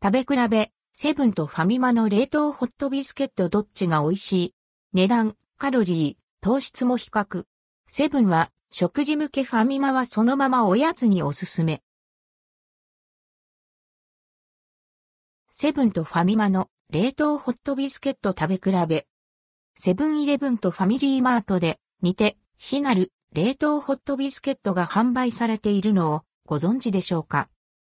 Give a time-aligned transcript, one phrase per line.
[0.00, 4.54] 食べ比べ、セブンとファミマの冷凍ホットビスケットどっちが美味しい？
[4.92, 7.46] 値段、カロリー、糖質も比較。
[7.88, 11.82] セブンは食事向けファミマはそのままおやつにおすすめ。
[15.50, 19.08] セブンとファミマの冷凍ホットビスケット食べ比べ。
[19.74, 27.48] セブンイレブンとファミリーマートで似て非なる冷凍ホットビスケットが販売されているのをご存知でしょうか？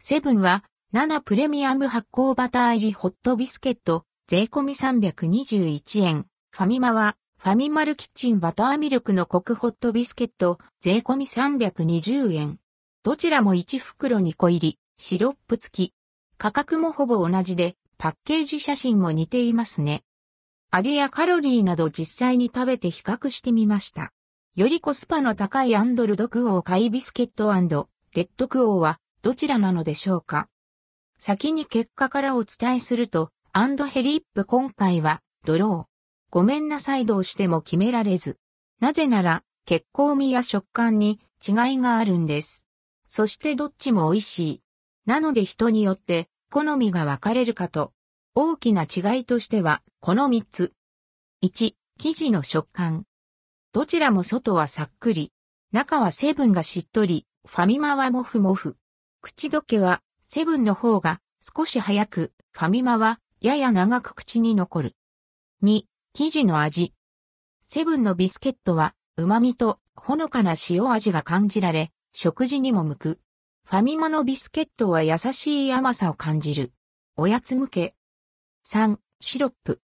[0.00, 6.26] セブンは7プレミアム発酵バター入りホットビスケット税込み321円。
[6.50, 12.58] ファミマはファミマルキッチンバターミルクのコクホットビスケット、税込み320円。
[13.04, 15.94] どちらも1袋2個入り、シロップ付き。
[16.38, 20.02] 価格もほぼ同じで、パッケージ写真も似ていますね。
[20.72, 24.10] 味やカロリーなど実際に食べて比較してみました。
[24.56, 30.48] よりコスパの高いアンドルドクオーカイビスケットレッドクオーはどちらなのでしょうか
[31.22, 35.86] 先に結果からお伝えすると、アンドヘリップ今回はドロー。
[36.30, 38.38] ごめんなさいどうしても決められず。
[38.80, 42.64] なぜなら、結構味や食感に違いがあるんです。
[43.06, 44.62] そしてどっちも美味しい。
[45.04, 47.92] なので人によって好みが分かれるかと。
[48.34, 50.72] 大きな違いとしては、この3つ。
[51.44, 53.04] 1、生地の食感。
[53.74, 55.32] どちらも外はさっくり。
[55.70, 58.78] 中はセブンがしっとり、ファミマはもふもふ。
[59.20, 60.00] 口どけは、
[60.32, 64.96] セブンの方が少し早く、ファミマはやや長く口に残る。
[65.64, 66.94] 2、生地の味。
[67.64, 73.20] セブンのビスケットは、旨味とほのかな塩味が感じられ、食事にも向く。
[73.66, 76.72] ファミマのビスケットは優しい甘さを感じる。
[77.16, 77.96] おやつ向け。
[78.68, 79.80] 3、シロップ。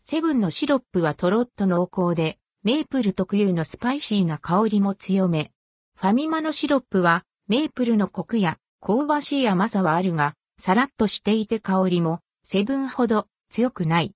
[0.00, 5.50] セブンのシロップはとろっと濃厚で、メープル特有のスパイシーな香りも強め。
[5.96, 14.12] ファミマのシロップは、メープルのコクや香ばしい甘さはあるが、さらっとしていて香りも、セブンほど強くない。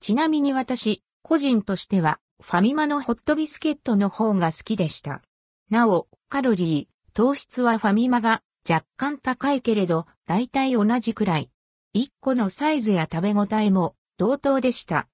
[0.00, 5.20] ちなみに私、個人としては、ファミマのホットビスケットの方が好きでした。
[5.68, 11.50] なお、カロリー、糖質はファミマが若干高いけれど、だいたい同じくらい。
[11.94, 15.08] 1個のサイズや食べ応えも同等でした。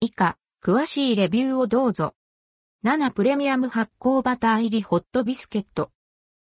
[0.00, 2.14] 以下、詳しいレビューをどうぞ。
[2.84, 5.90] 7プレミアム発酵バター入りホットビスケット。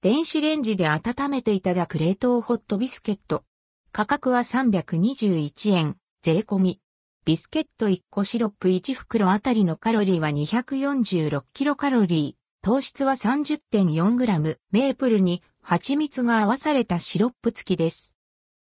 [0.05, 3.43] 電子レンジで温めていただく冷凍ホットビスケット。
[3.91, 6.79] 価格は321円、税込み。
[7.25, 18.15] ビスケット1個シロップ1袋あたりのカロリーは246キロカロリー、糖質は 30.4g、メープルに蜂蜜が合わされたシロップ付きです。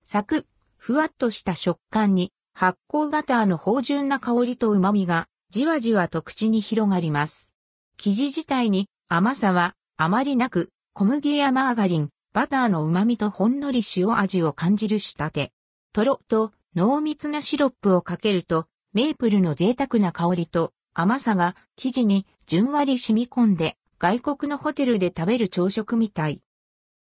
[0.06, 7.54] サク、ふわっとした食感に発酵バターの芳醇な香りと旨味がじわじわと口に広がります。
[7.98, 10.70] 生地自体に甘さはあまりなく、
[11.00, 15.52] 小麦やマーガリン、バターの旨味とほんのり塩味を感じる仕立て。
[15.94, 26.42] とろっと濃密なシロップをかけると、メープルの贅沢な香りと甘さが生地にじゅんわり染み込んで、外国のホテルで食べる朝食みたい。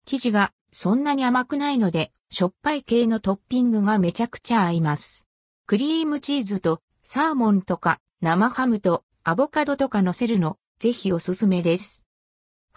[0.05, 5.25] 生地がそんなに甘くないので、しょっぱい系のトッピングがめちゃくちゃ合います。
[5.65, 12.03] クリームチーズとサーモンとか生ハムとアボカドとか乗せるの、ぜひおすすめです。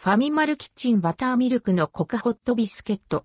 [0.02, 3.24] ファミマルキッチンバターミルクのコクホットビスケット。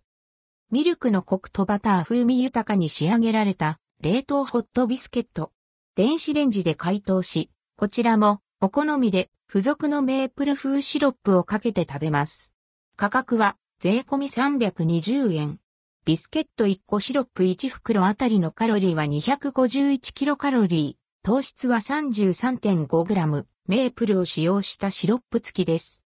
[0.69, 5.51] ミルクのコクとバター風味豊かに仕上げられた冷凍ホットビスケット。
[5.95, 12.53] 電子レンジで解凍し、こちらもお好みで付属のメープル風シロップをかけて食べます。
[12.95, 15.59] 価格は税込み320円。
[16.05, 26.06] ビスケット1個シロップ1袋あたりのカロリーは251キロカロリー、糖質は 33.5g、メープルを使用したシロップ付きです。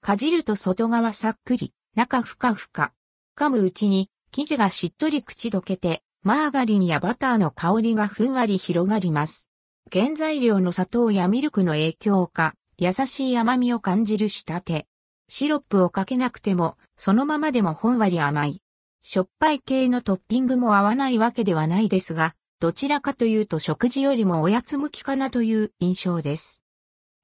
[0.00, 2.92] かじると外側さっくり、中ふかふか。
[3.36, 9.48] 噛むうちに生地がしっとり口どけて、マーガリンやバターの香りがふんわり広がります。
[9.92, 14.86] 原材料の砂糖やミルクの影響か、優しい甘みを感じる仕立て。
[15.28, 18.62] シロップをかけなくても、そのままでもほんわり甘い。
[19.02, 26.62] しょっぱい系のトッピングも合わないわけではないですが、どちらかというと食事よりもおやつ向きかなという印象です。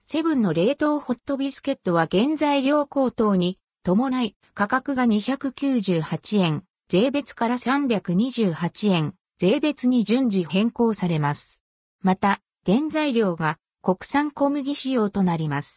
[0.07, 11.63] セブンの冷凍ホットビスケットは原材料高騰に伴い価格が298円、税別から328円、税別に順次変更されます。
[12.03, 15.73] また、原材料が国産小麦仕様となります。